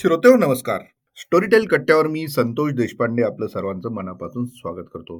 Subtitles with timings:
[0.00, 0.80] श्रोते हो नमस्कार.
[1.16, 5.18] स्टोरीटेल कट्ट्यावर मी संतोष देशपांडे आपलं सर्वांचं मनापासून स्वागत करतो.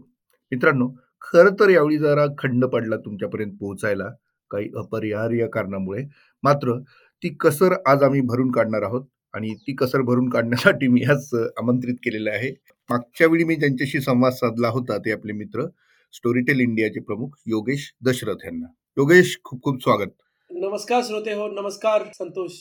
[0.52, 0.88] मित्रांनो
[1.20, 4.04] खरं तर यावेळी जरा खंड पडला तुमच्यापर्यंत पोहोचायला
[4.50, 6.04] काही अपरिहार्य कारणामुळे.
[6.42, 6.78] मात्र
[7.22, 9.04] ती कसर आज आम्ही भरून काढणार आहोत
[9.34, 11.28] आणि ती कसर भरून काढण्यासाठी मी आज
[11.58, 12.50] आमंत्रित केलेलं आहे.
[12.90, 15.66] मागच्या वेळी मी ज्यांच्याशी संवाद साधला होता ते आपले मित्र
[16.12, 18.66] स्टोरीटेल इंडियाचे प्रमुख योगेश दशरथ यांना.
[18.98, 20.12] योगेश खूप खूप स्वागत.
[20.50, 22.52] नमस्कार श्रोते हो नमस्कार संतोष.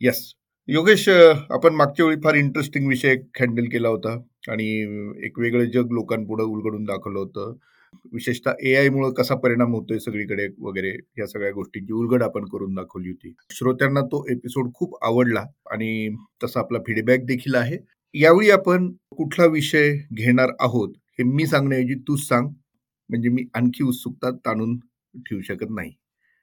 [0.00, 0.32] येस
[0.68, 4.12] योगेश आपण मागच्या वेळी फार इंटरेस्टिंग विषय हँडल केला होता
[4.48, 4.66] आणि
[5.26, 7.56] एक वेगळं जग लोकांपुढे उलगडून दाखवलं होतं.
[8.12, 12.74] विशेषतः ए आय मुळे कसा परिणाम होतोय सगळीकडे वगैरे या सगळ्या गोष्टींची उलगड आपण करून
[12.74, 13.34] दाखवली होती.
[13.50, 16.08] श्रोत्यांना तो एपिसोड खूप आवडला आणि
[16.44, 17.76] तसा आपला फीडबॅक देखील आहे.
[18.14, 22.48] यावेळी आपण कुठला विषय घेणार आहोत हे मी सांगण्याऐवजी तूच सांग.
[23.10, 24.78] म्हणजे मी आणखी उत्सुकता ताणून
[25.20, 25.92] ठेवू शकत नाही.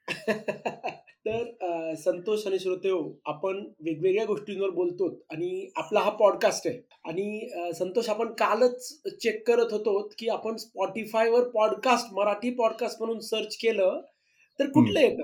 [1.26, 2.90] तर संतोष आणि श्रोते
[3.26, 6.80] आपण वेगवेगळ्या गोष्टींवर बोलतो आणि आपला हा पॉडकास्ट आहे.
[7.06, 8.88] आणि संतोष आपण कालच
[9.24, 14.02] चेक करत होतो की आपण स्पॉटीफायवर पॉडकास्ट मराठी पॉडकास्ट म्हणून सर्च केलं
[14.60, 15.22] तर कुठलं येतं?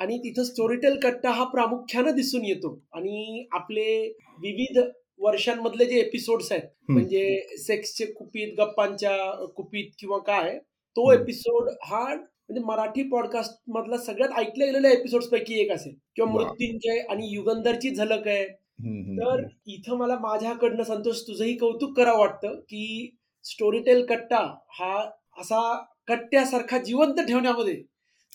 [0.00, 2.78] आणि तिथं स्टोरीटेल कट्टा हा प्रामुख्यानं दिसून येतो.
[2.92, 4.08] आणि आपले
[4.40, 4.78] विविध
[5.18, 10.58] वर्षांमधले जे एपिसोड्स आहेत म्हणजे सेक्सचे कुपीत गप्पांच्या कुपीत किंवा काय
[10.96, 12.04] तो एपिसोड हा
[12.48, 15.94] म्हणजे मराठी पॉडकास्ट मधला सगळ्यात ऐकल्या गेलेल्या एपिसोड पैकी एक असेल.
[16.16, 18.46] किंवा मृत्यूंजय आणि युगंधरची झलक आहे.
[19.16, 26.78] तर इथं मला माझ्याकडनं संतोष तुझंही कौतुक करावं वाटतं की स्टोरीटेल कट्टा हा असा कट्ट्यासारखा
[26.78, 27.82] जिवंत ठेवण्यामध्ये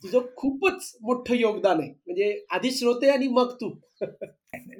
[0.03, 1.89] तुझं खूपच मोठं योगदान आहे.
[1.89, 3.79] म्हणजे आधी श्रोते आणि मग तू.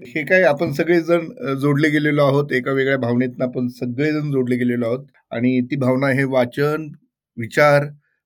[0.08, 2.52] हे काय आपण सगळेजण जोडले गेलेलो आहोत.
[2.52, 5.06] एका वेगळ्या भावनेतनं आपण सगळेजण जोडले गेलेलो आहोत.
[5.32, 6.88] आणि ती भावना हे वाचन
[7.38, 7.86] विचार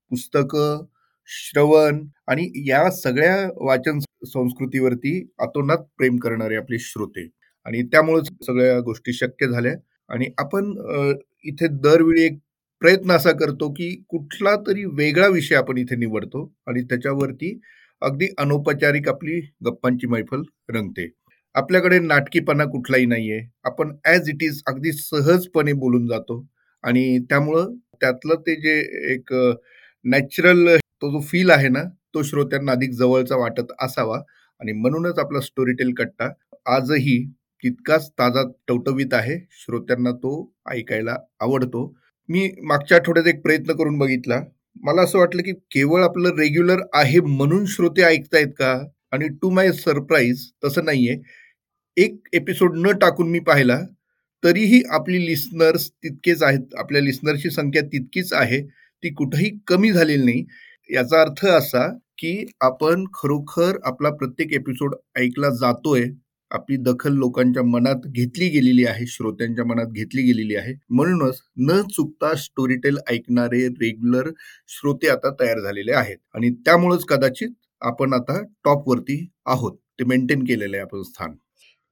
[0.10, 0.86] पुस्तकं
[1.30, 3.36] श्रवण आणि या सगळ्या
[3.66, 7.28] वाचन संस्कृतीवरती अतोनात प्रेम करणारे आपले श्रोते.
[7.66, 9.74] आणि त्यामुळेच सगळ्या गोष्टी शक्य झाल्या.
[10.10, 10.74] आणि आपण
[11.46, 12.38] इथे दरवेळी एक
[12.82, 17.60] प्रयत्न असा करतो की कुठला तरी वेगळा विषय आपण इथे निवडतो आणि त्याच्यावरती
[18.02, 21.08] अगदी अनौपचारिक आपली गप्पांची मैफल रंगते.
[21.56, 23.40] आपल्याकडे नाटकीपणा कुठलाही नाहीये.
[23.66, 26.46] आपण ॲज इट इज अगदी सहजपणे बोलून जातो.
[26.84, 28.80] आणि त्यामुळं त्यातलं ते जे
[29.14, 29.34] एक
[30.06, 30.68] नॅचरल
[31.04, 31.84] तो जो फील आहे ना
[32.14, 34.18] तो श्रोत्यांना अधिक जवळचा वाटत असावा
[34.62, 36.30] आणि म्हणूनच आपला स्टोरीटेल कट्टा
[36.66, 37.18] आजही
[37.64, 39.38] तितकाच ताजा टवटवीत आहे.
[39.52, 40.32] श्रोत्यांना तो
[40.72, 41.84] ऐकायला आवडतो.
[42.30, 44.40] मी मागच्या आठवड्यात एक प्रयत्न करून बघितला.
[44.84, 48.74] मला असं वाटलं की केवळ आपलं रेग्युलर आहे म्हणून श्रोते ऐकतायत का?
[49.12, 51.18] आणि टू माय सरप्राईज तसं नाहीये.
[51.98, 53.80] एक एपिसोड न टाकून मी पाहिला
[54.44, 56.76] तरीही आपली लिस्नर्स तितकेच आहेत.
[56.78, 58.62] आपल्या लिस्नरची संख्या तितकीच आहे.
[59.04, 60.46] ती कुठंही कमी झालेली नाही.
[60.90, 66.04] याचा अर्थ असा की आपण खरोखर आपला प्रत्येक एपिसोड ऐकला जातोय
[66.52, 70.74] आपली दखल लोकांच्या मनात घेतली गेलेली आहे श्रोत्यांच्या मनात घेतली गेलेली आहे.
[70.90, 74.30] म्हणूनच न चुकता स्टोरीटेल ऐकणारे रेग्युलर
[74.68, 76.18] श्रोते आता तयार झालेले आहेत.
[76.36, 77.50] आणि त्यामुळेच कदाचित
[77.82, 79.78] आपण आता टॉप वरती आहोत.
[80.00, 81.32] ते मेंटेन केलेलं आहे आपण स्थान.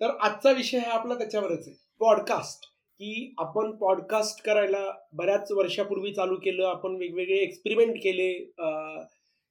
[0.01, 1.87] तर आजचा विषय हा आपला त्याच्यावरच आहे.
[1.99, 2.70] पॉडकास्ट
[3.01, 4.79] की आपण पॉडकास्ट करायला
[5.13, 8.33] बऱ्याच वर्षापूर्वी चालू केलं आपण वेगवेगळे एक्सपेरिमेंट केले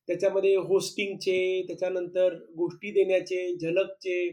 [0.08, 4.28] त्याच्यामध्ये होस्टिंगचे त्याच्यानंतर गोष्टी देण्याचे झलकचे.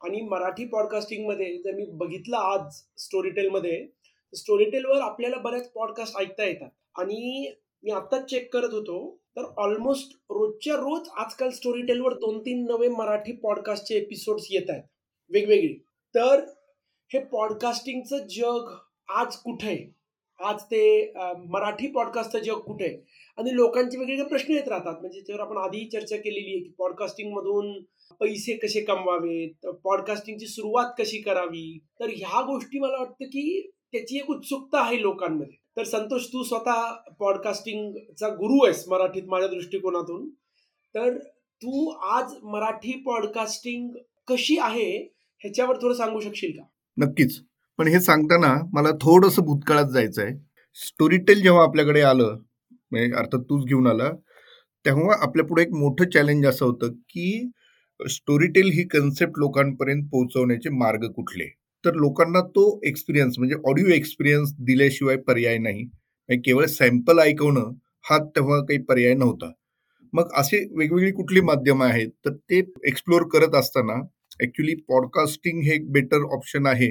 [0.00, 3.86] आणि मराठी पॉडकास्टिंगमध्ये जर मी बघितलं आज स्टोरीटेलमध्ये
[4.32, 6.70] स्टोरीटेलवर आपल्याला बऱ्याच पॉडकास्ट ऐकता येतात.
[6.98, 7.50] आणि
[7.82, 8.98] मी आत्ताच चेक करत होतो
[9.36, 14.84] तर ऑलमोस्ट रोजच्या रोज आजकाल स्टोरीटेलवर दोन तीन नवे मराठी पॉडकास्टचे एपिसोड्स येत आहेत
[15.30, 15.74] वेगवेगळे.
[16.14, 16.40] तर
[17.12, 18.74] हे पॉडकास्टिंगचं जग
[19.08, 19.94] आज कुठे?
[20.40, 21.12] आज ते
[21.46, 22.88] मराठी पॉडकास्टचं जग कुठे?
[23.38, 25.00] आणि लोकांचे वेगवेगळे प्रश्न येत राहतात.
[25.00, 27.82] म्हणजे त्याच्यावर आपण आधी चर्चा केलेली आहे की पॉडकास्टिंगमधून
[28.20, 29.66] पैसे कसे कमवावेत?
[29.84, 31.78] पॉडकास्टिंगची सुरुवात कशी करावी?
[32.00, 35.56] तर ह्या गोष्टी मला वाटतं की त्याची एक उत्सुकता आहे लोकांमध्ये.
[35.76, 40.28] तर संतोष तू स्वतः पॉडकास्टिंगचा गुरु आहेस मराठीत माझ्या दृष्टिकोनातून.
[40.94, 41.18] तर
[41.62, 43.88] तू आज मराठी पॉडकास्टिंग
[44.28, 44.90] कशी आहे
[45.40, 46.64] ह्याच्यावर थोडं सांगू शकशील का?
[46.98, 47.38] नक्कीच.
[47.78, 50.34] पण हे सांगताना मला थोडंसं भूतकाळात जायचं आहे
[50.78, 52.36] स्टोरीटेल जेव्हा आपल्याकडे आलं
[52.92, 54.10] म्हणजे अर्थात तूच घेऊन आला
[54.84, 57.50] तेव्हा आपल्या पुढे एक मोठं चॅलेंज असं होतं की
[58.00, 61.44] स्टोरीटेल ही कन्सेप्ट लोकांपर्यंत पोहोचवण्याचे मार्ग कुठले?
[61.84, 65.82] तर लोकांना तो एक्सपिरियन्स म्हणजे ऑडिओ एक्सपिरियन्स दिल्याशिवाय पर्याय नाही.
[65.84, 67.72] म्हणजे केवळ सॅम्पल ऐकवणं
[68.10, 69.50] हा तेव्हा काही पर्याय नव्हता.
[70.12, 72.10] मग असे वेगवेगळी कुठली माध्यमं आहेत?
[72.24, 74.00] तर ते एक्सप्लोअर करत असताना
[74.42, 76.90] ऍक्च्युली पॉडकास्टिंग हे एक बेटर ऑप्शन आहे.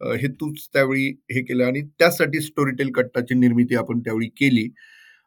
[0.00, 4.68] हे तूच त्यावेळी हे केलं आणि त्यासाठी स्टोरीटेल कट्टाची निर्मिती आपण त्यावेळी केली.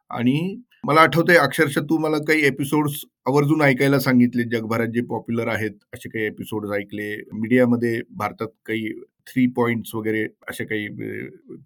[0.09, 5.71] आणि मला आठवतंय अक्षरशः तू मला काही एपिसोड्स आवर्जून ऐकायला सांगितले जगभरात जे पॉप्युलर आहेत
[5.93, 8.93] असे काही एपिसोड ऐकले मीडियामध्ये भारतात काही
[9.27, 10.87] थ्री पॉइंट्स वगैरे असे काही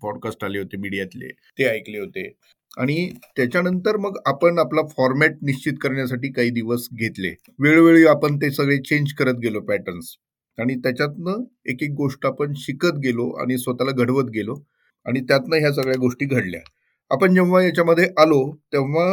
[0.02, 2.28] पॉडकास्ट आले होते मीडियातले ते ऐकले होते.
[2.80, 2.96] आणि
[3.36, 7.34] त्याच्यानंतर मग आपण आपला फॉर्मॅट निश्चित करण्यासाठी काही दिवस घेतले.
[7.60, 10.16] वेळोवेळी आपण ते सगळे चेंज करत गेलो पॅटर्न्स
[10.58, 14.56] आणि त्याच्यातनं एक एक गोष्ट आपण शिकत गेलो आणि स्वतःला घडवत गेलो
[15.06, 16.62] आणि त्यातनं ह्या सगळ्या गोष्टी घडल्या.
[17.12, 18.42] आपण जेव्हा याच्यामध्ये आलो
[18.74, 19.08] तेव्हा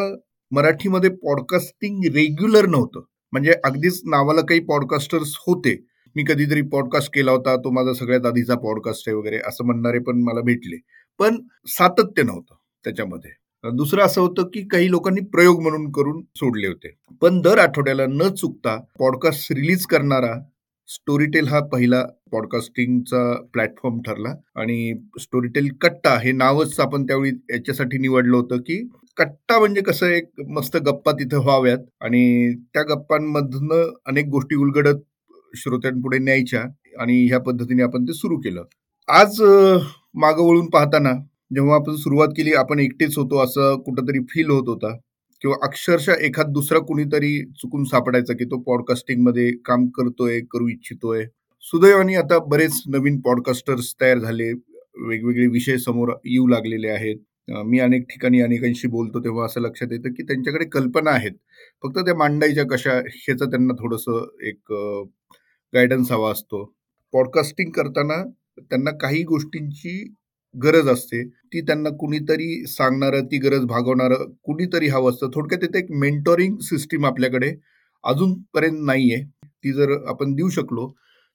[0.53, 3.01] मराठीमध्ये पॉडकास्टिंग रेग्युलर नव्हतं.
[3.33, 5.77] म्हणजे अगदीच नावाला काही पॉडकास्टर्स होते.
[6.17, 10.23] मी कधीतरी पॉडकास्ट केला होता तो माझा सगळ्यात आधीचा पॉडकास्ट आहे वगैरे असं म्हणणारे पण
[10.23, 10.77] मला भेटले.
[11.19, 11.37] पण
[11.69, 12.55] सातत्य नव्हतं
[12.85, 13.46] त्याच्यामध्ये.
[13.65, 16.95] दुसरं असं होतं की काही लोकांनी प्रयोग म्हणून करून सोडले होते.
[17.23, 20.35] पण दर आठवड्याला न चुकता पॉडकास्ट रिलीज करणारा
[20.89, 24.35] स्टोरीटेल हा पहिला पॉडकास्टिंगचा प्लॅटफॉर्म ठरला.
[24.57, 30.29] आणि स्टोरीटेल कट्टा हे नावच आपण त्यावेळी याच्यासाठी निवडलं होतं की कट्टा म्हणजे कसं एक
[30.49, 31.79] मस्त गप्पा तिथं व्हाव्यात.
[32.01, 35.01] आणि त्या गप्पांमधनं अनेक गोष्टी उलगडत
[35.57, 36.63] श्रोत्यांपुढे न्यायच्या
[37.01, 38.63] आणि ह्या पद्धतीने आपण ते सुरू केलं.
[39.09, 39.43] आज
[40.15, 41.13] मागं वळून पाहताना
[41.51, 44.97] जेव्हा आपण सुरुवात केली आपण एकटेच होतो असं कुठंतरी फील होत होता.
[45.43, 51.25] किंवा अक्षरशः एखाद दुसरा कुणीतरी चुकून सापडायचा की तो पॉडकास्टिंगमध्ये काम करतोय करू इच्छितोय.
[51.65, 54.53] सुदैवाने आता बरेच नवीन पॉडकास्टर्स तयार झाले.
[55.09, 57.17] वेगवेगळे विषय समोर येऊ लागलेले आहेत.
[57.67, 61.33] मी अनेक ठिकाणी अनेकांशी बोलतो तेव्हा असं लक्षात येतं की त्यांच्याकडे कल्पना आहेत.
[61.83, 64.05] फक्त त्या मांडायच्या कशा ह्याचं त्यांना थोडस
[64.49, 64.73] एक
[65.73, 66.65] गायडन्स हवा असतो.
[67.13, 68.23] पॉडकास्टिंग करताना
[68.61, 70.03] त्यांना काही गोष्टींची
[70.63, 71.23] गरज असते.
[71.29, 75.31] ती त्यांना कुणीतरी सांगणारं ती गरज भागवणारं कुणीतरी हवं असतं.
[75.35, 77.53] थोडक्यात तिथे एक मेंटोरिंग सिस्टीम आपल्याकडे
[78.05, 79.23] अजूनपर्यंत नाहीये.
[79.45, 80.93] ती जर आपण देऊ शकलो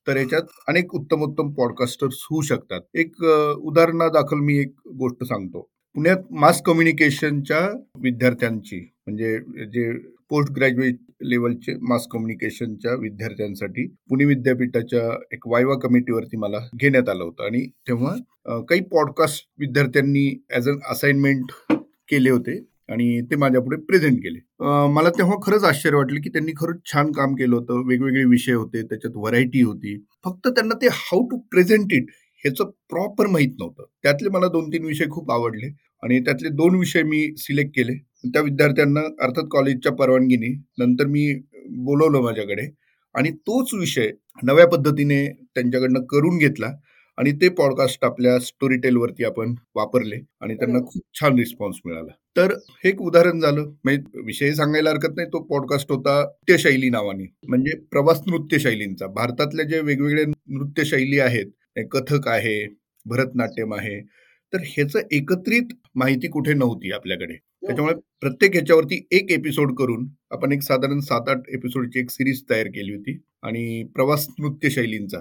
[0.07, 2.81] तर याच्यात अनेक उत्तम उत्तम पॉडकास्टर्स होऊ शकतात.
[2.93, 5.61] एक उदाहरणादाखल मी एक गोष्ट सांगतो.
[5.95, 7.59] पुण्यात मास कम्युनिकेशनच्या
[8.01, 9.91] विद्यार्थ्यांची म्हणजे जे
[10.29, 10.97] पोस्ट ग्रॅज्युएट
[11.29, 15.01] लेवलचे मास कम्युनिकेशनच्या विद्यार्थ्यांसाठी पुणे विद्यापीठाच्या
[15.33, 17.43] एक वायवा कमिटीवरती मला घेण्यात आलं होतं.
[17.43, 18.15] आणि तेव्हा
[18.69, 21.51] काही पॉडकास्ट विद्यार्थ्यांनी ॲज अन असाइनमेंट
[22.09, 22.57] केले होते
[22.89, 24.39] आणि ते माझ्यापुढे प्रेझेंट केले.
[24.93, 27.83] मला तेव्हा खरंच आश्चर्य वाटलं की त्यांनी खरंच छान काम केलं होतं.
[27.87, 29.97] वेगवेगळे विषय होते त्याच्यात व्हरायटी होती.
[30.25, 32.09] फक्त त्यांना ते हाऊ टू प्रेझेंट इट
[32.43, 33.83] ह्याचं प्रॉपर माहीत नव्हतं.
[34.03, 35.67] त्यातले मला दोन तीन विषय खूप आवडले
[36.03, 37.93] आणि त्यातले दोन विषय मी सिलेक्ट केले.
[38.23, 40.47] त्या विद्यार्थ्यांना अर्थात कॉलेजच्या परवानगीने
[40.79, 41.33] नंतर मी
[41.85, 42.67] बोलवलं माझ्याकडे.
[43.15, 44.09] आणि तोच विषय
[44.43, 45.25] नव्या पद्धतीने
[45.55, 46.71] त्यांच्याकडनं करून घेतला
[47.17, 52.11] आणि ते पॉडकास्ट आपल्या स्टोरी टेलवरती आपण वापरले आणि त्यांना खूप छान रिस्पॉन्स मिळाला.
[52.37, 52.51] तर
[52.83, 53.63] हे एक उदाहरण झालं.
[53.83, 57.25] म्हणजे विषय सांगायला हरकत नाही तो पॉडकास्ट होता नृत्यशैली नावाने.
[57.47, 62.65] म्हणजे प्रवास नृत्य शैलींचा भारतातल्या जे वेगवेगळे नृत्य शैली आहेत कथक आहे
[63.05, 63.99] भरतनाट्यम आहे
[64.53, 67.37] तर ह्याचं एकत्रित माहिती कुठे नव्हती आपल्याकडे.
[67.63, 72.67] त्याच्यामुळे प्रत्येक ह्याच्यावरती एक एपिसोड करून आपण एक साधारण सात आठ एपिसोडची एक सिरीज तयार
[72.67, 75.19] केली होती आणि प्रवास नृत्य शैलींचा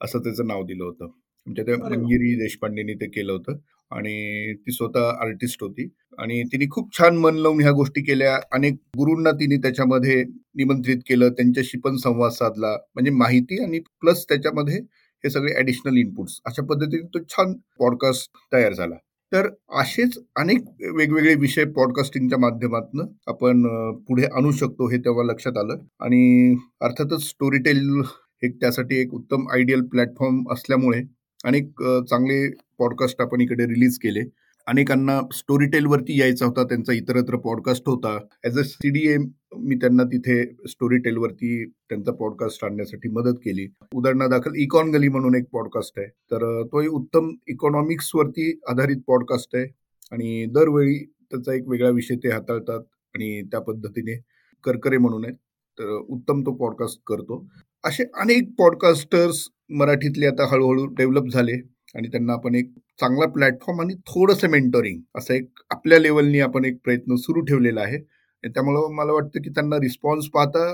[0.00, 1.06] असं त्याचं नाव दिलं होतं.
[1.46, 3.56] म्हणजे त्या मंजिरी देशपांडेनी ते केलं होतं
[3.90, 5.88] आणि ती स्वतः आर्टिस्ट होती
[6.18, 8.36] आणि तिने खूप छान मन लावून ह्या गोष्टी केल्या.
[8.52, 10.22] अनेक गुरूंना तिने त्याच्यामध्ये
[10.56, 12.76] निमंत्रित केलं त्यांच्याशी पण संवाद साधला.
[12.94, 14.78] म्हणजे माहिती आणि प्लस त्याच्यामध्ये
[15.24, 18.94] हे सगळे ऍडिशनल इनपुट्स अशा पद्धतीने तो छान पॉडकास्ट तयार झाला.
[19.32, 19.48] तर
[19.80, 20.62] असेच अनेक
[20.96, 23.62] वेगवेगळे विषय पॉडकास्टिंगच्या माध्यमातून आपण
[24.08, 25.78] पुढे आणू शकतो हे तेव्हा लक्षात आलं.
[26.00, 28.02] आणि अर्थातच स्टोरीटेल
[28.42, 31.02] एक त्यासाठी एक उत्तम आयडियल प्लॅटफॉर्म असल्यामुळे
[31.44, 34.22] अनेक चांगले पॉडकास्ट आपण इकडे रिलीज केले.
[34.66, 38.18] अनेकांना स्टोरी टेलवरती यायचा होता त्यांचा इतरत्र पॉडकास्ट होता.
[38.44, 39.28] As a C D M
[39.58, 43.66] मी त्यांना तिथे स्टोरी टेलवरती त्यांचा पॉडकास्ट आणण्यासाठी मदत केली.
[43.94, 46.06] उदाहरणादाखल इकॉन गली म्हणून एक पॉडकास्ट आहे.
[46.06, 49.66] तर तो उत्तम इकॉनॉमिक्सवरती आधारित पॉडकास्ट आहे.
[50.12, 52.80] आणि दरवेळी त्याचा एक वेगळा विषय ते हाताळतात
[53.14, 54.20] आणि त्या पद्धतीने
[54.64, 55.34] करकरे म्हणून आहे
[55.78, 57.46] तर उत्तम तो पॉडकास्ट करतो.
[57.84, 61.52] असे अनेक पॉडकास्टर्स मराठीतले आता हळूहळू डेव्हलप झाले.
[61.94, 62.70] आणि त्यांना आपण एक
[63.00, 67.98] चांगला प्लॅटफॉर्म आणि थोडंसं मेंटोरिंग असं एक आपल्या लेवलनी आपण एक प्रयत्न सुरू ठेवलेला आहे.
[68.44, 70.72] त्यामुळं मला वाटतं की त्यांना रिस्पॉन्स पाहता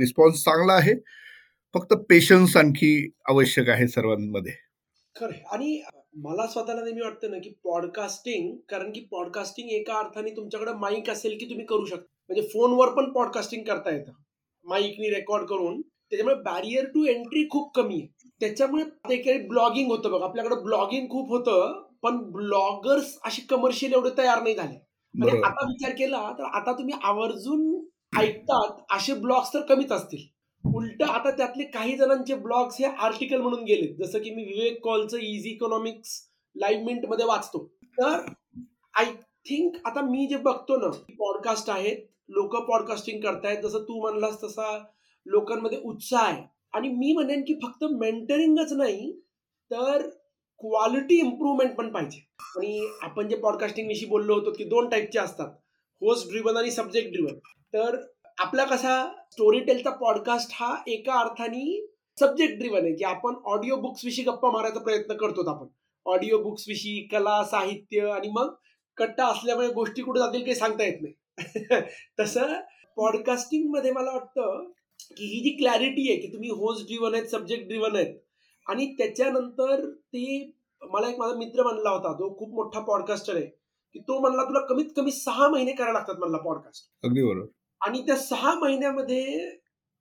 [0.00, 0.94] रिस्पॉन्स चांगला आहे.
[1.74, 4.52] फक्त पेशन्स आणखी आवश्यक आहे सर्वांमध्ये.
[5.16, 5.80] खरं आणि
[6.16, 11.36] मला स्वतःला नेहमी वाटतं ना की पॉडकास्टिंग कारण की पॉडकास्टिंग एका अर्थाने तुमच्याकडे माईक असेल
[11.40, 12.04] की तुम्ही करू शकता.
[12.28, 14.12] म्हणजे फोनवर पण पॉडकास्टिंग करता येतं.
[14.64, 15.80] माईकनी रेकॉर्ड करून.
[15.80, 18.23] त्याच्यामुळे बॅरियर टू एंट्री खूप कमी आहे.
[18.46, 20.22] त्याच्यामुळे ब्लॉगिंग होतं बघ.
[20.22, 24.74] आपल्याकडे ब्लॉगिंग खूप होतं पण ब्लॉगर्स असे कमर्शियल एवढे तयार नाही झाले.
[25.14, 27.60] म्हणजे आता विचार केला तर आता तुम्ही आवर्जून
[28.18, 30.26] ऐकतात असे ब्लॉग्स तर कमीच असतील.
[30.64, 35.18] उलट आता त्यातले काही जणांचे ब्लॉग्स हे आर्टिकल म्हणून गेले जसं की मी विवेक कॉलचं
[35.18, 36.20] इझी इकॉनॉमिक्स
[36.56, 37.64] लाईव्ह मिंटमध्ये वाचतो.
[37.98, 38.20] तर
[39.46, 43.62] थिंक आता मी जे बघतो ना पॉडकास्ट आहेत लोक पॉडकास्टिंग करतायत.
[43.62, 44.78] जसं तू म्हणलास तसा
[45.26, 46.42] लोकांमध्ये उत्साह आहे.
[46.74, 49.12] आणि मी म्हणेन की फक्त मेंटरिंगच नाही
[49.70, 50.08] तर
[50.60, 52.20] क्वालिटी इम्प्रूव्हमेंट पण पाहिजे.
[52.56, 55.48] आणि आपण जे पॉडकास्टिंग विषयी बोललो होतो की दोन टाईपचे असतात
[56.02, 57.38] होस्ट ड्रिवन आणि सब्जेक्ट ड्रिवन
[57.74, 57.96] तर
[58.38, 58.94] आपला कसा
[59.32, 61.64] स्टोरी टेलचा पॉडकास्ट हा एका अर्थाने
[62.20, 65.66] सब्जेक्ट ड्रिवन आहे की आपण ऑडिओ बुक्स विषयी गप्पा मारायचा प्रयत्न करतो आपण.
[66.06, 68.54] ऑडिओ बुक्स विषयी कला साहित्य आणि मग
[68.96, 71.14] कट्टा असल्यामुळे गोष्टी कुठे जातील काही सांगता येत नाही.
[72.20, 72.52] तसं
[72.96, 74.64] पॉडकास्टिंगमध्ये मला वाटतं
[75.16, 78.14] की ही जी क्लॅरिटी आहे की तुम्ही होस्ट ड्रिवन आहेत सब्जेक्ट ड्रिवन आहेत.
[78.66, 83.46] आणि त्याच्यानंतर ते मला एक माझा मित्र म्हणला होता तो खूप मोठा पॉडकास्टर आहे
[83.94, 87.46] की तो म्हणला तुला कमीत कमी सहा महिने करायला लागतात म्हणला पॉडकास्ट अगदी बरोबर.
[87.80, 89.50] आणि त्या सहा महिन्यामध्ये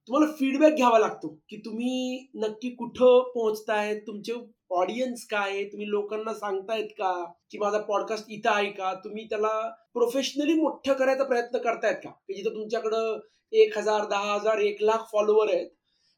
[0.08, 4.34] तुम्हाला फीडबॅक घ्यावा लागतो की तुम्ही नक्की कुठं पोहोचताय तुमचे
[4.72, 7.14] ऑडियन्स काय आहे तुम्ही लोकांना सांगतायत का
[7.52, 12.10] की माझा पॉडकास्ट इथं आहे का तुम्ही त्याला प्रोफेशनली मोठं करायचा प्रयत्न करतायत का?
[12.10, 13.20] की जिथं तुमच्याकडं
[13.54, 15.68] एक हजार दहा हजार एक लाख फॉलोवर आहेत.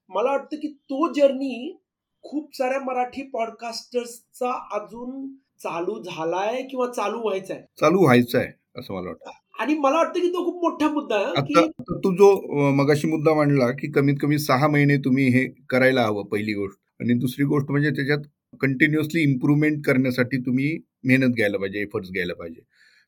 [0.09, 1.77] मला वाटतं की तो जर्नी
[2.23, 5.27] खूप साऱ्या मराठी पॉडकास्टर्सचा अजून
[5.63, 8.47] चालू झालाय किंवा चालू व्हायचा आहे चालू व्हायचं आहे
[8.79, 9.31] असं मला वाटतं.
[9.59, 11.65] आणि मला वाटतं की तो खूप मोठा मुद्दा आहे की
[12.03, 16.53] तू जो मगाशी मुद्दा मांडला की कमीत कमी सहा महिने तुम्ही हे करायला हवं पहिली
[16.53, 16.79] गोष्ट.
[17.01, 18.27] आणि दुसरी गोष्ट म्हणजे त्याच्यात
[18.61, 22.61] कंटिन्युअसली इम्प्रूव्हमेंट करण्यासाठी तुम्ही मेहनत घ्यायला पाहिजे एफर्ट्स घ्यायला पाहिजे.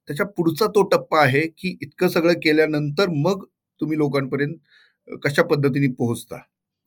[0.07, 3.45] त्याच्या पुढचा तो टप्पा आहे की इतकं सगळं केल्यानंतर मग
[3.81, 4.55] तुम्ही लोकांपर्यंत
[5.25, 6.37] कशा पद्धतीने पोहोचता?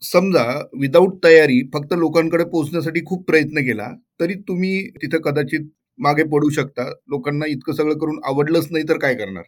[0.03, 0.45] समजा
[0.81, 3.89] विदाऊट तयारी फक्त लोकांकडे पोहोचण्यासाठी खूप प्रयत्न केला
[4.21, 5.67] तरी तुम्ही तिथं कदाचित
[5.99, 6.85] मागे पडू शकता.
[7.09, 9.43] लोकांना इतकं सगळं करून आवडलंच नाही तर काय करणार?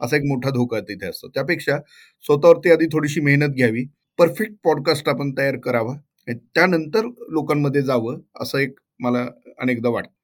[0.00, 1.28] असा एक मोठा धोका तिथे असतो.
[1.28, 1.78] त्यापेक्षा
[2.24, 3.84] स्वतःवरती आधी थोडीशी मेहनत घ्यावी.
[4.18, 5.94] परफेक्ट पॉडकास्ट आपण तयार करावा.
[6.28, 9.26] त्यानंतर लोकांमध्ये जावं असं एक मला
[9.60, 10.21] अनेकदा वाटतं.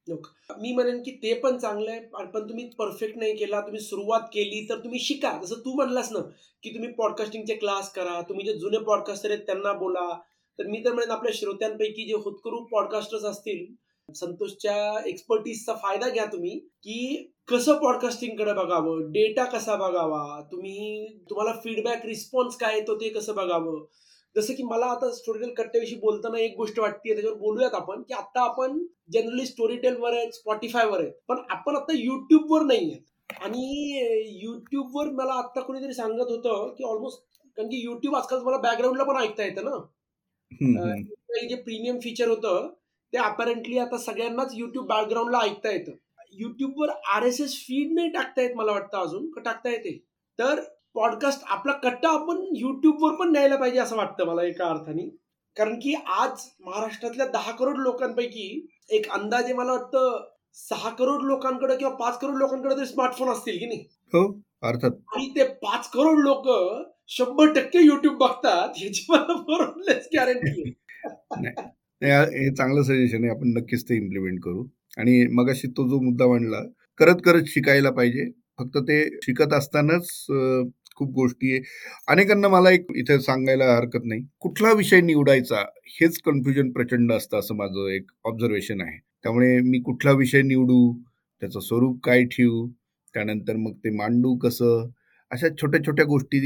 [0.60, 4.66] मी म्हणेन की ते पण चांगलं आहे पण- तुम्ही परफेक्ट नाही केला तुम्ही सुरुवात केली
[4.68, 5.40] तर तुम्ही शिका.
[5.42, 6.18] जसं तू म्हणलास ना
[6.62, 10.18] की तुम्ही पॉडकास्टिंगचे क्लास करा तुम्ही जे जुने पॉडकास्टर आहेत त्यांना बोला.
[10.58, 16.58] तर मी तर म्हणेन आपल्या श्रोत्यांपैकी जे होतकरू पॉडकास्टर्स असतील संतोषच्या एक्सपर्टीजचा फायदा घ्या तुम्ही
[16.58, 23.34] की कसं पॉडकास्टिंगकडे बघावं डेटा कसा बघावा तुम्ही तुम्हाला फीडबॅक रिस्पॉन्स काय येतो ते कसं
[23.34, 23.84] बघावं.
[24.38, 28.40] जसं की मला आता स्टोरीटेल कट्ट्याविषयी बोलताना एक गोष्ट वाटते त्याच्यावर बोलूयात आपण की आता
[28.40, 28.78] आपण
[29.12, 35.60] जनरली स्टोरीटेलवर आहेत स्पॉटीफायवर आहेत पण आपण आता युट्यूबवर नाही आहेत आणि युट्यूबवर मला आता
[35.60, 37.22] कोणीतरी सांगत होतं की ऑलमोस्ट
[37.56, 39.76] कारण की युट्यूब आजकाल तुम्हाला बॅकग्राऊंडला पण ऐकता येतं ना.
[41.48, 42.68] जे प्रीमियम फीचर होतं
[43.12, 45.92] ते अपॅरेंटली आता सगळ्यांनाच युट्यूब बॅकग्राऊंडला ऐकता येतं.
[46.32, 49.96] युट्यूबवर आर एस एस फीड नाही टाकता येत मला वाटतं अजून का टाकता येते?
[50.38, 50.60] तर
[50.94, 55.16] पॉडकास्ट आपला कट्टा आपण युट्यूबवर पण न्यायला पाहिजे असं वाटतं मला एका अर्थाने.
[55.56, 56.30] कारण की आज
[56.60, 62.76] महाराष्ट्रातल्या दहा करोड लोकांपैकी एक अंदाजे मला वाटतं सहा करोड लोकांकडे किंवा पाच करोड लोकांकडे
[62.76, 63.84] तरी स्मार्टफोन असतील की नाही?
[63.90, 64.90] हो अर्थात.
[65.16, 66.48] आणि ते पाच करोड लोक
[67.08, 70.74] शंभर टक्के युट्यूब बघतात याची मला बरोबरच गॅरंटी
[72.06, 73.30] हा- चांगलं सजेशन आहे.
[73.30, 74.64] आपण नक्कीच ते इम्प्लिमेंट करू.
[74.98, 76.60] आणि मगाशी तो जो मुद्दा मांडला
[76.98, 78.30] करत करत शिकायला पाहिजे.
[78.58, 80.26] फक्त ते शिकत असतानाच
[80.98, 81.60] खूप गोष्टी आहे.
[82.08, 84.22] अनेकांना मला एक इथे सांगायला हरकत नाही.
[84.40, 85.62] कुठला विषय निवडायचा
[86.00, 88.98] हेच कन्फ्युजन प्रचंड असतं असं माझं एक ऑब्झर्वेशन आहे.
[89.22, 90.92] त्यामुळे मी कुठला विषय निवडू
[91.42, 92.66] त्याचं स्वरूप काय ठेवू
[93.14, 94.88] त्यानंतर मग ते मांडू कसं?
[95.30, 96.38] अशा छोट्या छोट्या गोष्टी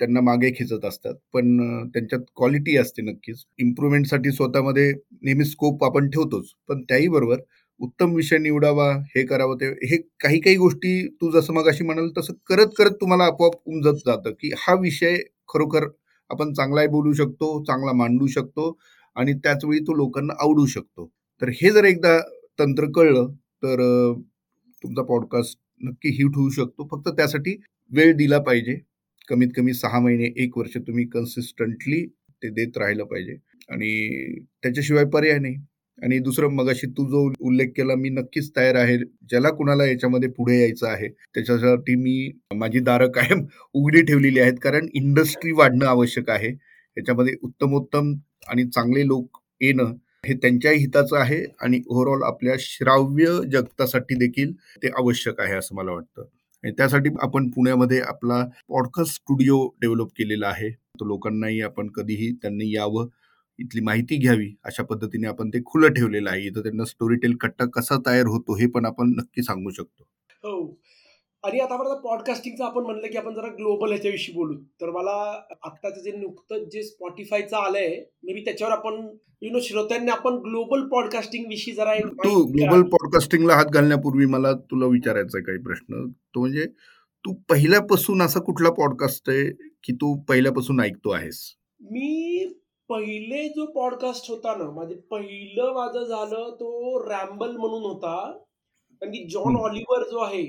[0.00, 1.14] त्यांना मागे खेचत असतात.
[1.32, 1.58] पण
[1.94, 3.44] त्यांच्यात क्वालिटी असते नक्कीच.
[3.58, 4.90] इम्प्रुव्हमेंटसाठी स्वतःमध्ये
[5.22, 6.52] नेहमी स्कोप आपण ठेवतोच.
[6.68, 7.40] पण त्याही बरोबर
[7.80, 12.08] उत्तम विषय निवडावा हे करावं ते हे काही काही गोष्टी तू जसं मग अशी म्हणाल
[12.18, 15.16] तसं करत करत तुम्हाला आपोआप उमजत जातं की हा विषय
[15.48, 15.86] खरोखर
[16.30, 18.76] आपण चांगलाही बोलू शकतो चांगला मांडू शकतो
[19.16, 21.06] आणि त्याचवेळी तो लोकांना आवडू शकतो.
[21.42, 22.18] तर हे जर एकदा
[22.58, 23.28] तंत्र कळलं
[23.62, 23.80] तर
[24.84, 26.88] तुमचा पॉडकास्ट नक्की हिट होऊ शकतो.
[26.92, 27.56] फक्त त्यासाठी
[27.90, 28.76] वेळ दिला पाहिजे.
[29.28, 32.04] कमीत कमी सहा महिने एक वर्ष तुम्ही कन्सिस्टंटली
[32.42, 33.36] ते देत राहिलं पाहिजे.
[33.70, 33.90] आणि
[34.62, 35.56] त्याच्याशिवाय पर्याय नाही.
[36.02, 38.98] आणि दुसरं मगाशी तू जो उल्लेख केला मी नक्कीच तयार आहे.
[38.98, 44.88] ज्याला कुणाला याच्यामध्ये पुढे यायचं आहे त्याच्यासाठी मी माझी दारं कायम उघडी ठेवलेली आहेत कारण
[44.94, 46.48] इंडस्ट्री वाढणं आवश्यक आहे.
[46.96, 48.12] याच्यामध्ये उत्तमोत्तम
[48.48, 49.94] आणि चांगले लोक येणं
[50.26, 54.52] हे त्यांच्याही हिताचं आहे आणि ओव्हरऑल आपल्या श्राव्य जगतासाठी देखील
[54.82, 56.22] ते आवश्यक आहे असं मला वाटतं.
[56.64, 60.70] आणि त्यासाठी आपण पुण्यामध्ये आपला पॉडकास्ट स्टुडिओ डेव्हलप केलेला आहे.
[60.70, 63.06] तो लोकांनाही आपण कधीही त्यांनी यावं
[63.58, 66.46] इथली माहिती घ्यावी अशा पद्धतीने आपण ते खुलं ठेवलेलं आहे.
[66.46, 70.08] इथं त्यांना स्टोरीटेल कट्टा कसा तयार होतो हे पण आपण नक्की सांगू शकतो.
[70.34, 70.80] हो.
[71.44, 74.54] आणि आता आपण पॉडकास्टिंगचं आपण म्हणलं की आपण जरा ग्लोबल ह्याच्याविषयी बोलू.
[74.80, 80.10] तर मला आत्ताचं जे नुकतं जे स्पॉटीफायचं आलंय मे बी त्याच्यावर आपण यु नो श्रोत्यांनी
[80.10, 86.10] आपण ग्लोबल पॉडकास्टिंग विषयी जरा तू ग्लोबल पॉडकास्टिंगला हात घालण्यापूर्वी मला तुला विचारायचा काही प्रश्न.
[86.10, 86.66] तो म्हणजे
[87.24, 89.50] तू पहिल्यापासून असा कुठला पॉडकास्ट आहे
[89.84, 91.40] की तू पहिल्यापासून ऐकतो आहेस?
[91.80, 92.44] मी
[92.88, 96.68] पहिले जो पॉडकास्ट होता ना माझे पहिलं माझं झालं तो
[97.08, 98.14] रॅम्बल म्हणून होता.
[99.00, 100.40] कारण की जॉन ऑलिव्हर जो आहे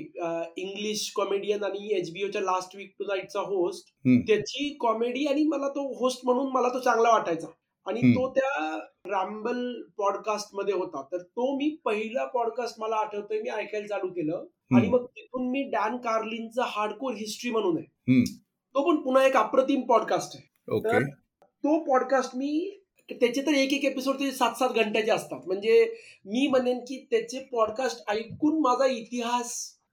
[0.56, 3.92] इंग्लिश कॉमेडियन आणि एचबीओच्या लास्ट वीक टू नाईटचा होस्ट
[4.28, 7.46] त्याची कॉमेडी आणि मला तो होस्ट म्हणून मला तो चांगला वाटायचा.
[7.86, 9.60] आणि तो त्या रॅम्बल
[9.98, 11.02] पॉडकास्टमध्ये होता.
[11.12, 14.44] तर तो मी पहिला पॉडकास्ट मला आठवतोय मी ऐकायला चालू केलं.
[14.76, 17.86] आणि मग तिथून मी डॅन कार्लिनचा हार्डकोर हिस्ट्री म्हणून आहे.
[18.74, 20.48] तो पण पुन्हा एक अप्रतिम पॉडकास्ट आहे.
[20.84, 20.98] तर
[21.64, 22.50] तो पॉडकास्ट मी
[23.10, 25.40] त्याचे तर एक एक एपिसोड ते सात सात घंट्याचे असतात.
[25.46, 25.84] म्हणजे
[26.26, 29.52] मी म्हणेन की त्याचे पॉडकास्ट ऐकून माझा इतिहास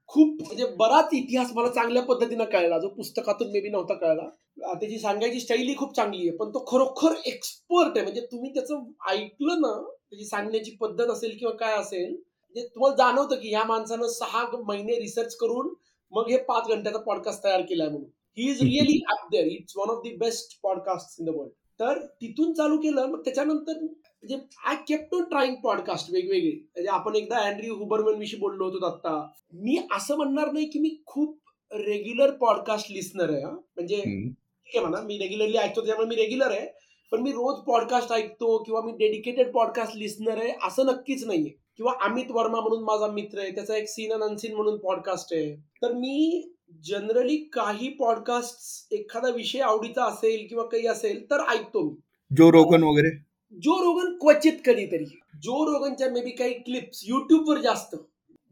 [0.09, 2.77] खूप म्हणजे बराच इतिहास मला चांगल्या पद्धतीनं कळला.
[2.79, 4.29] जो पुस्तकातून मे बी नव्हता कळला.
[4.73, 8.03] त्याची सांगायची शैली खूप चांगली आहे पण तो खरोखर एक्सपर्ट आहे.
[8.03, 9.73] म्हणजे तुम्ही त्याचं ऐकलं ना
[10.09, 14.99] त्याची सांगण्याची पद्धत असेल किंवा काय असेल म्हणजे तुम्हाला जाणवतं की ह्या माणसानं सहा महिने
[14.99, 15.73] रिसर्च करून
[16.11, 18.09] मग हे पाच घंट्याचा पॉडकास्ट तयार केलाय म्हणून.
[18.37, 21.99] He is really up there it's one of the best podcast in the world तर
[22.21, 26.51] तिथून चालू केलं मग त्याच्यानंतर म्हणजे I kept on trying podcast वेगवेगळे.
[26.51, 30.89] म्हणजे आपण एकदा अँड्री हुबरमन विषयी बोललो होतो आता मी असं म्हणणार नाही की मी
[31.05, 31.37] खूप
[31.71, 36.67] रेग्युलर पॉडकास्ट लिस्नर आहे म्हणजे ठीक आहे म्हणा मी रेग्युलरली ऐकतो त्यामुळे मी रेग्युलर आहे.
[37.11, 41.49] पण मी रोज पॉडकास्ट ऐकतो किंवा मी डेडिकेटेड पॉडकास्ट लिस्नर आहे असं नक्कीच नाहीये.
[41.77, 45.55] किंवा अमित वर्मा म्हणून माझा मित्र आहे त्याचा एक सीन अनसीन म्हणून पॉडकास्ट आहे.
[45.55, 51.95] तर मी जनरली काही पॉडकास्ट एखादा विषय आवडीचा असेल किंवा काही असेल तर ऐकतो मी.
[52.37, 53.09] जो रोगन वगैरे?
[53.53, 55.05] जो रोगन क्वचित कधीतरी.
[55.35, 57.95] जो रोगनच्या मे बी काही क्लिप्स युट्यूबवर जास्त.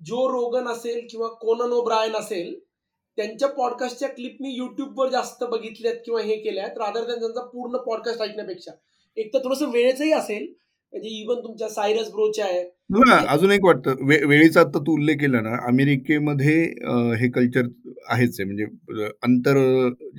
[0.05, 2.59] जो रोगन असेल किंवा कोनन ओ ब्रायन असेल
[3.15, 8.71] त्यांच्या पॉडकास्टच्या क्लिप मी युट्यूबवर जास्त बघितल्यात किंवा हे केल्यात रादर त्यांचा पूर्ण पॉडकास्ट ऐकण्यापेक्षा.
[9.15, 10.53] एक तर थोडंसं वेळेचंही असेल
[10.95, 12.61] म्हणजे इव्हन तुमच्या सायरस ब्रोच्या आहे.
[13.29, 16.53] अजून एक वाटतं वेळेचा आता तू उल्लेख केला ना अमेरिकेमध्ये
[17.19, 17.67] हे कल्चर
[18.09, 18.45] आहेच आहे.
[18.45, 19.57] म्हणजे अंतर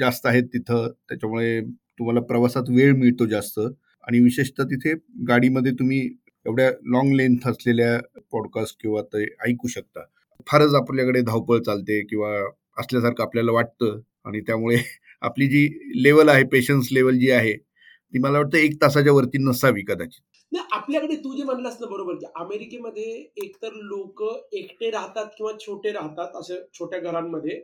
[0.00, 3.61] जास्त आहेत तिथं त्याच्यामुळे तुम्हाला प्रवासात वेळ मिळतो जास्त.
[4.04, 4.92] आणि विशेषतः तिथे
[5.28, 6.00] गाडीमध्ये तुम्ही
[6.47, 7.99] एवढ्या लॉंग लेंथ असलेल्या
[8.32, 10.04] पॉडकास्ट किंवा ते ऐकू शकता.
[10.47, 12.30] फारच आपल्याकडे धावपळ चालते किंवा
[12.78, 14.00] असल्यासारखं आपल्याला वाटतं.
[14.26, 14.76] आणि त्यामुळे
[15.23, 15.69] आपली जी
[16.02, 20.23] लेवल आहे पेशन्स लेवल जी आहे ती मला वाटतं एक तासाच्या वरती नसावी कदाचित.
[20.52, 23.04] नाही आपल्याकडे तू जे म्हणलास ना बरोबर की अमेरिकेमध्ये
[23.45, 27.61] एकतर लोक एकटे राहतात किंवा छोटे राहतात अशा छोट्या घरांमध्ये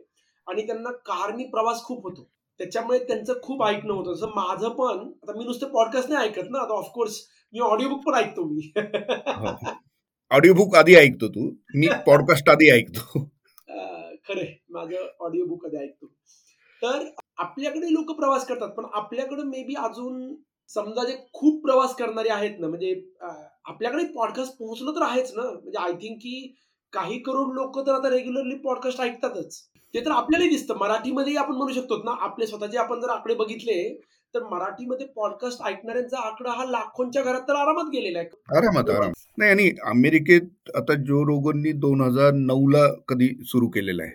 [0.47, 2.29] आणि त्यांना कारनी प्रवास खूप होतो.
[2.59, 4.13] त्याच्यामुळे त्यांचं खूप ऐकणं होतं.
[4.13, 7.19] जसं माझं पण आता मी नुसतं पॉडकास्ट नाही ऐकत ना आता ऑफकोर्स
[7.53, 8.71] मी ऑडिओ बुक पण ऐकतो मी.
[10.31, 11.49] ऑडिओ बुक आधी ऐकतो तू.
[11.75, 13.19] मी पॉडकास्ट आधी ऐकतो.
[14.27, 16.07] खरे माझं ऑडिओ बुक आधी ऐकतो.
[16.81, 17.05] तर
[17.37, 20.33] आपल्याकडे लोक प्रवास करतात पण आपल्याकडे मे बी अजून
[20.73, 22.93] समजा जे खूप प्रवास करणारे आहेत ना म्हणजे
[23.65, 25.41] आपल्याकडे पॉडकास्ट पोहोचलं तर आहेच ना.
[25.43, 26.53] म्हणजे आय थिंक की
[26.93, 29.59] काही करोड लोक तर आता रेग्युलरली पॉडकास्ट ऐकतातच.
[29.93, 30.75] ते तर आपल्यालाही दिसतं.
[30.79, 33.77] मराठीमध्येही आपण म्हणू शकतो ना आपले स्वतःचे आपण जर आकडे बघितले
[34.33, 38.27] तर मराठीमध्ये पॉडकास्ट ऐकणाऱ्यांचा आकडा हा लाखोंच्या घरात तर आरामात गेलेला आहे.
[38.57, 44.03] आरामात आराम नाही आणि अमेरिकेत आता जो रोगननी दोन हजार नऊ ला कधी सुरू केलेला
[44.03, 44.11] आहे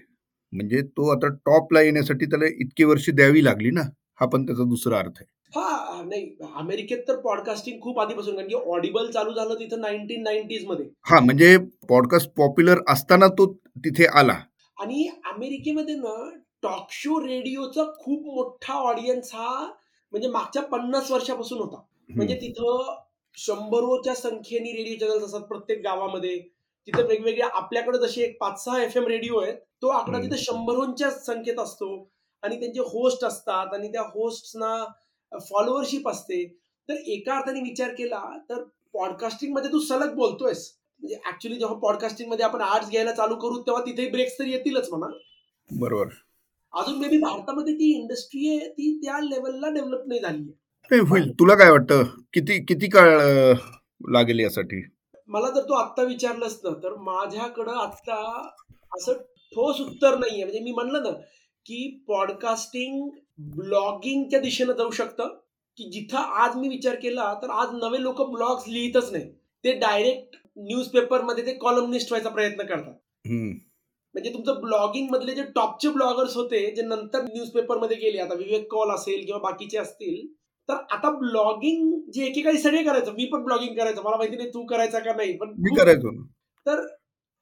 [0.52, 3.80] म्हणजे तो आता टॉपला येण्यासाठी त्याला इतकी वर्ष द्यावी लागली ना
[4.20, 5.26] हा पण त्याचा दुसरा अर्थ आहे.
[5.52, 6.22] हा नाही
[6.56, 10.86] अमेरिकेत तर पॉडकास्टिंग खूप आधीपासून कारण की ऑडिबल चालू झालं तिथं नाईन्टीन नाईन्टीजमध्ये.
[11.06, 11.56] हा म्हणजे
[11.88, 13.46] पॉडकास्ट पॉप्युलर असताना तो
[13.84, 14.36] तिथे आला.
[14.76, 16.14] आणि अमेरिकेमध्ये ना
[16.62, 19.64] टॉक शो रेडिओचा खूप मोठा ऑडियन्स हा
[20.12, 21.80] म्हणजे मागच्या पन्नास वर्षापासून होता.
[22.08, 22.94] म्हणजे तिथं
[23.36, 26.38] शंभरोच्या संख्येने रेडिओ चॅनल्स असतात प्रत्येक गावामध्ये.
[26.88, 31.10] तिथं वेगवेगळ्या आपल्याकडे जसे एक पाच सहा एफ एम रेडिओ आहेत तो आकडा तिथं शंभरोंच्या
[31.10, 32.08] संख्येत असतो.
[32.42, 34.74] आणि त्यांचे होस्ट असतात आणि त्या होस्टना
[35.32, 36.44] फॉलोअरशिप असते.
[36.88, 38.62] तर एका अर्थाने विचार केला तर
[38.92, 40.72] पॉडकास्टिंगमध्ये तू सलग बोलतोयस.
[41.00, 45.06] म्हणजे ऍक्च्युली जेव्हा पॉडकास्टिंगमध्ये आपण आर्ट्स घ्यायला चालू करू तेव्हा तिथे ब्रेक्स तर येतीलच म्हणा.
[45.70, 46.08] बरोबर.
[46.72, 51.00] अजून मे बी भारतामध्ये ती इंडस्ट्री आहे ती त्या लेवलला डेव्हलप नाही झाली आहे.
[51.00, 51.30] होईल.
[51.30, 52.02] तुला काय वाटतं?
[52.32, 53.20] किती किती काळ
[54.08, 54.82] लागेल यासाठी?
[55.28, 58.48] मला जर तू आत्ता विचारलंस ना तर माझ्याकडं आत्ता
[58.94, 59.12] असं
[59.52, 60.44] ठोस उत्तर नाहीये.
[60.44, 61.10] म्हणजे मी म्हणलं ना
[61.66, 63.08] की पॉडकास्टिंग
[63.56, 65.36] ब्लॉगिंगच्या दिशेनं जाऊ शकतं.
[65.78, 69.24] की जिथं आज मी विचार केला तर आज नवे लोक ब्लॉग्स लिहितच नाही
[69.64, 72.94] ते डायरेक्ट न्यूजपेपरमध्ये ते कॉलमनिस्ट व्हायचा प्रयत्न करतात.
[74.14, 78.90] म्हणजे तुमचं ब्लॉगिंग मधले जे टॉपचे ब्लॉगर्स होते जे नंतर न्यूजपेपरमध्ये गेले आता विवेक कॉल
[78.90, 80.26] असेल किंवा बाकीचे असतील
[80.68, 83.12] तर आता ब्लॉगिंग जे एकेकाळी सगळे करायचं.
[83.12, 84.02] मी पण ब्लॉगिंग करायचं.
[84.02, 86.16] मला माहिती नाही तू करायचा का नाही पण मी करायचो
[86.66, 86.80] तर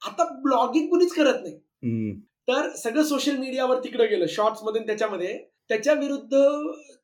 [0.01, 1.55] आता ब्लॉगिंग कुणीच करत नाही.
[2.47, 5.37] तर सगळं सोशल मीडियावर तिकडे गेलं शॉर्ट्समध्ये त्याच्यामध्ये.
[5.69, 6.37] त्याच्या विरुद्ध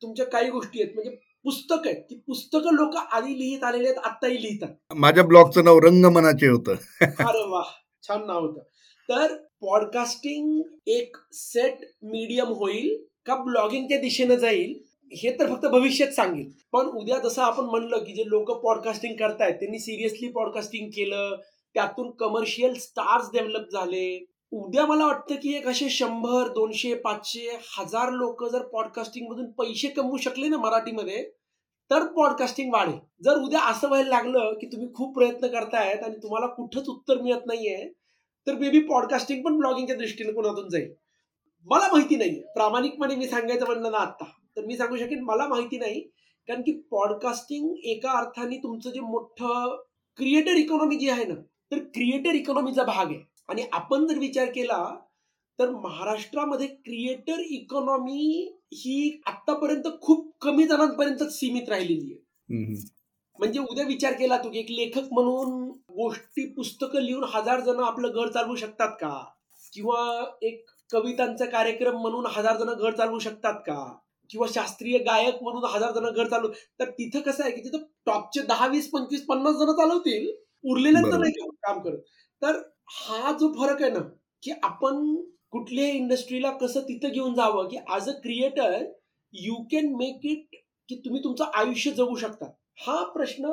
[0.01, 2.01] तुमच्या काही गोष्टी आहेत म्हणजे पुस्तक आहेत.
[2.09, 4.69] ती पुस्तकं लोक आधी लिहित आलेले आहेत आत्ताही लिहितात.
[4.95, 6.75] माझ्या ब्लॉगचं नाव रंगमनाचे होतं.
[7.27, 7.61] अरे वा
[8.07, 8.59] छान नाव होतं.
[9.09, 14.73] तर पॉडकास्टिंग एक सेट मीडियम होईल का ब्लॉगिंगच्या दिशेनं जाईल
[15.11, 16.49] हे तर फक्त भविष्यात सांगेल.
[16.71, 21.35] पण उद्या जसं आपण म्हणलं की जे लोक पॉडकास्टिंग करतायत त्यांनी सिरियसली पॉडकास्टिंग केलं
[21.75, 28.11] त्यातून कमर्शियल स्टार्स डेव्हलप झाले उद्या मला वाटतं की एक असे शंभर दोनशे पाचशे हजार
[28.11, 31.23] लोक जर पॉडकास्टिंग मधून पैसे कमवू शकले ना मराठीमध्ये
[31.91, 32.97] तर पॉडकास्टिंग वाढेल.
[33.23, 37.45] जर उद्या असं व्हायला लागलं की तुम्ही खूप प्रयत्न करतायत आणि तुम्हाला कुठंच उत्तर मिळत
[37.45, 37.91] नाहीये
[38.47, 40.93] तर बेबी पॉडकास्टिंग पण ब्लॉगिंगच्या दृष्टीकोनातून जाईल.
[41.67, 42.41] मला माहिती नाहीये.
[42.53, 45.99] प्रामाणिकपणे मी सांगायचं म्हणलं ना आता तर मी सांगू शकेन मला माहिती नाही.
[46.47, 49.75] कारण की पॉडकास्टिंग एका अर्थाने तुमचं जे मोठं
[50.17, 51.35] क्रिएटर इकॉनॉमी जी आहे ना
[51.71, 53.32] तर क्रिएटर इकॉनॉमीचा भाग आहे.
[53.49, 54.83] आणि आपण जर विचार केला
[55.59, 62.75] तर महाराष्ट्रामध्ये क्रिएटर इकॉनॉमी ही आतापर्यंत खूप कमी जणांपर्यंत सीमित राहिलेली आहे.
[63.39, 68.11] म्हणजे उद्या विचार केला तू की एक लेखक म्हणून गोष्टी पुस्तकं लिहून हजार जण आपलं
[68.11, 69.13] घर चालवू शकतात का?
[69.73, 73.83] किंवा एक कवितांचा कार्यक्रम म्हणून हजार जण घर चालवू शकतात का?
[74.29, 76.47] किंवा शास्त्रीय गायक म्हणून हजार जण घर चालू
[76.79, 80.31] तर तिथं कसं आहे की तिथं टॉपचे दहा वीस पंचवीस पन्नास जण चालवतील.
[80.63, 81.99] उरलेल्यांचं नाही काम करत.
[82.41, 82.61] तर
[82.93, 83.99] हा जो फरक आहे ना
[84.43, 85.15] की आपण
[85.51, 88.83] कुठल्याही इंडस्ट्रीला कसं तिथं घेऊन जावं की as a creator
[89.33, 90.55] you can make it
[90.89, 92.45] की तुम्ही तुमचं आयुष्य जगू शकता.
[92.85, 93.51] हा प्रश्न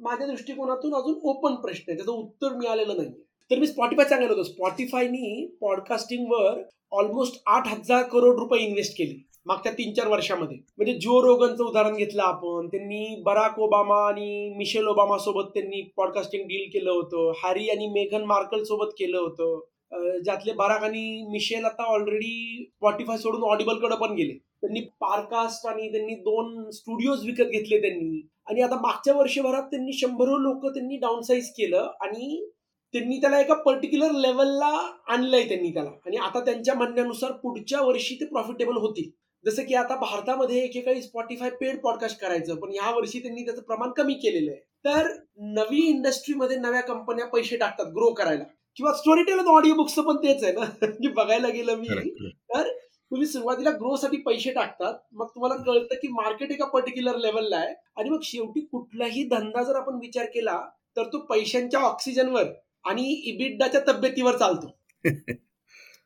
[0.00, 3.10] माझ्या दृष्टिकोनातून अजून ओपन प्रश्न आहे त्याचं उत्तर मिळालेलं नाही
[3.50, 9.14] तर मी स्पॉटीफाय सांगायला होतो स्पॉटीफायनी पॉडकास्टिंगवर ऑलमोस्ट आठ हजार करोड रुपये इन्व्हेस्ट केले.
[9.46, 10.56] मागच्या तीन चार वर्षामध्ये.
[10.76, 12.66] म्हणजे जो रोगनचं उदाहरण घेतलं आपण.
[12.68, 17.32] त्यांनी बराक ओबामा आणि मिशेल ओबामा सोबत त्यांनी पॉडकास्टिंग डील केलं होतं.
[17.44, 19.60] हॅरी आणि मेघन मार्कल सोबत केलं होतं.
[20.24, 24.32] ज्यातले बराक आणि मिशेल आता ऑलरेडी स्पॉटीफाय सोडून ऑडिबलकडे पण गेले.
[24.60, 28.20] त्यांनी पारकास्ट आणि त्यांनी दोन स्टुडिओज विकत घेतले त्यांनी.
[28.48, 32.46] आणि आता मागच्या वर्षभरात त्यांनी शंभरो लोक त्यांनी डाऊनसाईज केलं आणि
[32.94, 34.70] त्यांनी त्याला एका पर्टिक्युलर लेवलला
[35.08, 35.90] आणलंय त्यांनी त्याला.
[36.06, 39.10] आणि आता त्यांच्या म्हणण्यानुसार पुढच्या वर्षी ते प्रॉफिटेबल होतील.
[39.44, 43.90] जसं की आता भारतामध्ये एकेकाळी स्पॉटीफाय पेड पॉडकास्ट करायचं पण या वर्षी त्यांनी त्याचं प्रमाण
[43.90, 44.60] कमी केलेलं आहे.
[44.60, 48.44] तर नवी इंडस्ट्रीमध्ये नव्या कंपन्या पैसे टाकतात ग्रो करायला.
[48.76, 50.64] किंवा स्टोरी टेलर ऑडिओ बुक्स पण तेच आहे ना
[51.14, 52.10] बघायला गेलं मी.
[52.30, 52.68] तर
[53.12, 57.74] तुम्ही सुरुवातीला ग्रो साठी पैसे टाकतात मग तुम्हाला कळतं की मार्केट एका पर्टिक्युलर लेवलला आहे.
[57.96, 62.44] आणि मग शेवटी कुठलाही धंदा जर आपण विचार केला तर तो पैशांच्या ऑक्सिजनवर
[62.84, 64.78] आणि इबिडाच्या तब्येतीवर चालतो.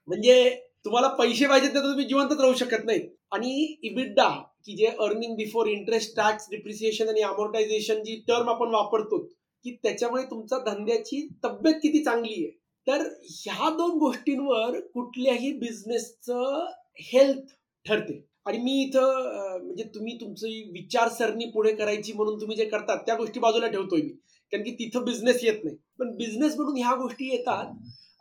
[0.06, 3.00] म्हणजे तुम्हाला पैसे पाहिजेत तर तुम्ही जिवंतच राहू शकत नाही.
[3.32, 4.28] आणि इबिड्डा
[4.66, 9.18] की जे earning before interest tax depreciation आणि अमोर्टायझेशन जी टर्म आपण वापरतो
[9.64, 12.50] की त्याच्यामुळे तुमचा धंद्याची तब्येत किती चांगली आहे.
[12.86, 16.66] तर ह्या दोन गोष्टींवर कुठल्याही बिझनेसचं
[17.12, 17.54] हेल्थ
[17.86, 18.20] ठरते.
[18.46, 23.40] आणि मी इथं म्हणजे तुम्ही तुमची विचारसरणी पुढे करायची म्हणून तुम्ही जे करतात त्या गोष्टी
[23.40, 24.08] बाजूला ठेवतोय मी.
[24.52, 25.76] कारण की तिथं बिझनेस येत नाही.
[25.98, 27.72] पण बिझनेस म्हणून ह्या गोष्टी येतात.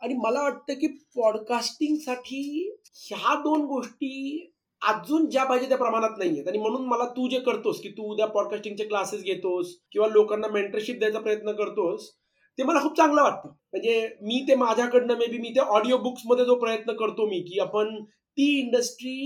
[0.04, 0.86] आणि मला वाटतं की
[1.16, 2.40] पॉडकास्टिंगसाठी
[2.94, 4.50] ह्या दोन गोष्टी
[4.82, 8.10] अजून ज्या पाहिजे त्या प्रमाणात नाही आहेत आणि म्हणून मला तू जे करतोस की तू
[8.12, 12.10] उद्या पॉडकास्टिंगचे क्लासेस घेतोस किंवा लोकांना मेंटरशिप द्यायचा प्रयत्न करतोस
[12.58, 13.48] ते मला खूप चांगलं वाटतं.
[13.72, 17.58] म्हणजे मी ते माझ्याकडनं मे बी मी ते ऑडिओ बुक्समध्ये जो प्रयत्न करतो मी की
[17.60, 19.16] आपण ती इंडस्ट्री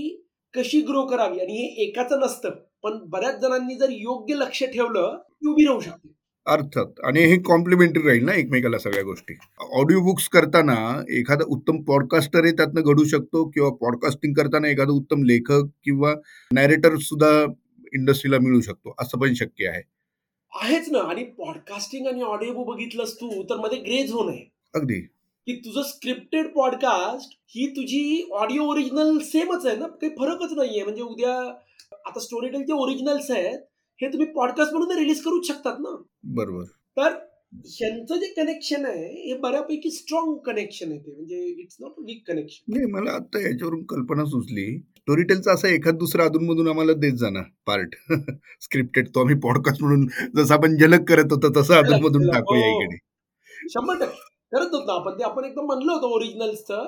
[0.53, 1.39] कशी ग्रो करावी?
[1.39, 2.49] आणि हे एकाचं नसतं.
[2.83, 6.18] पण बऱ्याच जणांनी जर योग्य लक्ष ठेवलं ती उभी राहू शकते.
[6.49, 6.85] अर्थात.
[7.03, 9.33] आणि हे कॉम्प्लिमेंटरी राहील ना एकमेकाला सगळ्या गोष्टी.
[9.59, 15.63] ऑडिओ बुक्स करताना एखादा उत्तम पॉडकास्टरही त्यातनं घडू शकतो किंवा पॉडकास्टिंग करताना एखादा उत्तम लेखक
[15.83, 16.13] किंवा
[16.53, 17.45] नॅरेटर सुद्धा
[17.93, 18.95] इंडस्ट्रीला मिळू शकतो.
[18.99, 19.83] असं पण शक्य आहे.
[20.53, 20.99] आहेच ना.
[20.99, 24.51] आणि पॉडकास्टिंग आणि ऑडिओ बुक बघितलंस तू तर मध्ये ग्रे झोन आहे.
[24.75, 25.01] अगदी.
[25.47, 29.87] की तुझं स्क्रिप्टेड पॉडकास्ट ही तुझी ऑडिओ ओरिजिनल सेमच आहे ना.
[29.87, 30.83] काही फरकच नाहीये.
[30.83, 31.51] म्हणजे उद्या
[32.05, 33.59] आता स्टोरीटेलचे ओरिजिनल्स आहेत.
[34.01, 35.95] हे तुम्ही पॉडकास्ट म्हणून रिलीज करूच शकतात ना.
[36.35, 36.63] बरोबर.
[36.97, 37.13] तर
[37.67, 41.11] ह्यांचं जे कनेक्शन आहे हे बऱ्यापैकी स्ट्रॉंग कनेक्शन आहे ते.
[41.11, 44.65] म्हणजे इट्स नॉट वीक कनेक्शन नाही मला आता याच्यावरून कल्पना सुचली.
[44.97, 47.95] स्टोरीटेलचा असा एखाद दुसरा अधूनमधून आम्हाला देत जाणार पार्ट
[48.61, 52.97] स्क्रिप्टेड तो आम्ही पॉडकास्ट म्हणून जसं आपण जलक करत होतो तसं अधूनमधून टाकूया इकडे.
[53.69, 54.27] शंभर टक्के.
[54.51, 55.17] करत होतो आपण.
[55.19, 56.85] ते आपण एकदम म्हणलं होतं ओरिजिनल्सचं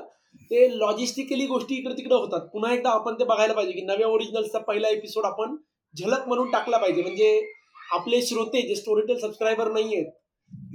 [0.52, 2.48] ते लॉजिस्टिकली गोष्टी इकडे तिकडे होतात.
[2.54, 5.56] पुन्हा एकदा आपण ते बघायला पाहिजे की नव्या ओरिजिनल्सचा पहिला एपिसोड आपण
[6.00, 7.02] झलक म्हणून टाकला पाहिजे.
[7.02, 7.42] म्हणजे
[7.92, 10.12] आपले श्रोते जे स्टोरीटेल सबस्क्रायबर नाही आहेत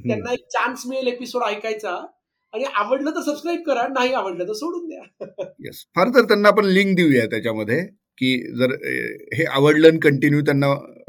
[0.09, 2.07] त्यांना एक चान्स मिळेल एपिसोड ऐकायचा.
[2.55, 5.27] आणि आवडलं तर सबस्क्राईब करा नाही आवडलं तर सोडून द्या.
[5.67, 5.77] Yes.
[5.97, 7.81] फार तर त्यांना आपण लिंक देऊया त्याच्यामध्ये
[8.19, 8.73] की जर
[9.35, 10.67] हे आवडलं आणि कंटिन्यू त्यांना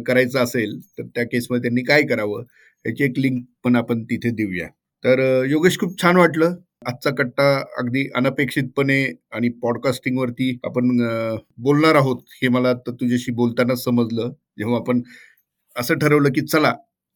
[0.07, 2.43] करायचं असेल तर त्या केसमध्ये त्यांनी काय करावं
[2.85, 4.67] याची एक लिंक पण आपण तिथे देऊया.
[5.03, 6.55] तर योगेश खूप छान वाटलं.
[6.87, 7.45] आजचा कट्टा
[7.79, 8.99] अगदी अनपेक्षितपणे
[9.31, 10.97] आणि पॉडकास्टिंगवरती आपण
[11.59, 14.31] बोलणार आहोत हे मला आता तुझ्याशी बोलताना समजलं.
[14.57, 15.01] जेव्हा आपण
[15.75, 16.73] असं ठरवलं की चला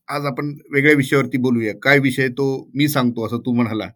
[0.09, 1.73] आज आपण वेगळ्या विषयावरती बोलूया.
[1.83, 3.87] काय विषय तो मी सांगतो असं तू म्हणाला.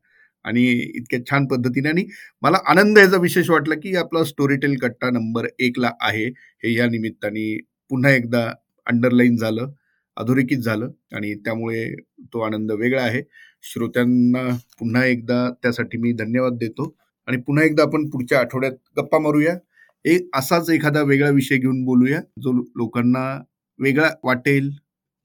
[0.45, 0.63] आणि
[0.95, 2.05] इतक्या छान पद्धतीने आणि
[2.41, 6.25] मला आनंद याचा विशेष वाटला की आपला स्टोरीटेल कट्टा नंबर एकला आहे.
[6.63, 7.57] हे या निमित्ताने
[7.91, 8.45] पुन्हा एकदा
[8.87, 9.71] अंडरलाईन झालं
[10.17, 11.85] अधोरेखित झालं आणि त्यामुळे
[12.25, 13.21] तो आनंद वेगळा आहे.
[13.65, 16.95] श्रोत्यांना पुन्हा एकदा त्यासाठी मी धन्यवाद देतो.
[17.27, 19.57] आणि पुन्हा एकदा आपण पुढच्या आठवड्यात गप्पा मारूया.
[20.05, 23.43] एक असाच एखादा वेगळा विषय घेऊन बोलूया जो लोकांना
[23.79, 24.69] वेगळा वाटेल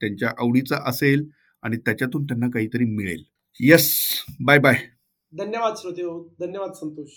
[0.00, 1.29] त्यांच्या आवडीचा असेल
[1.62, 3.22] आणि त्याच्यातून त्यांना काहीतरी मिळेल.
[3.61, 3.94] येस
[4.44, 4.76] बाय बाय
[5.38, 6.35] धन्यवाद श्रोते हो.
[6.40, 7.09] धन्यवाद संतोष.